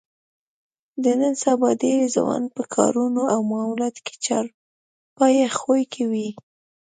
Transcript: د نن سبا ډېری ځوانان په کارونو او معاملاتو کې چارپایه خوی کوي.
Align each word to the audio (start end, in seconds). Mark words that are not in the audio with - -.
د 1.03 1.05
نن 1.19 1.33
سبا 1.43 1.69
ډېری 1.83 2.07
ځوانان 2.15 2.45
په 2.55 2.63
کارونو 2.75 3.21
او 3.33 3.39
معاملاتو 3.51 4.01
کې 4.07 4.13
چارپایه 4.25 5.47
خوی 5.59 5.83
کوي. 5.95 6.29